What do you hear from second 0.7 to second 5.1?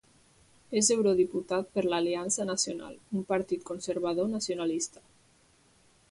És eurodiputat per l'Aliança Nacional, un partit conservador nacionalista.